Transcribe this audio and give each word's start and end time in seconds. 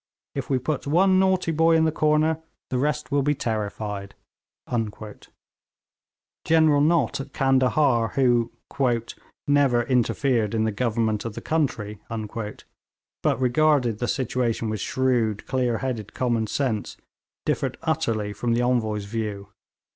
If 0.33 0.49
we 0.49 0.57
put 0.57 0.87
one 0.87 1.19
naughty 1.19 1.51
boy 1.51 1.75
in 1.75 1.83
the 1.85 1.91
corner, 1.91 2.39
the 2.71 2.79
rest 2.79 3.11
will 3.11 3.21
be 3.21 3.35
terrified.' 3.35 4.15
General 6.43 6.79
Nott 6.81 7.21
at 7.21 7.33
Candahar, 7.33 8.07
who 8.15 8.51
'never 9.47 9.83
interfered 9.83 10.55
in 10.55 10.63
the 10.63 10.71
government 10.71 11.23
of 11.23 11.35
the 11.35 11.39
country,' 11.39 11.99
but 13.21 13.39
regarded 13.39 13.99
the 13.99 14.07
situation 14.07 14.71
with 14.71 14.79
shrewd, 14.79 15.45
clear 15.45 15.77
headed 15.77 16.15
common 16.15 16.47
sense, 16.47 16.97
differed 17.45 17.77
utterly 17.83 18.33
from 18.33 18.53
the 18.55 18.61
Envoy's 18.63 19.05
view. 19.05 19.49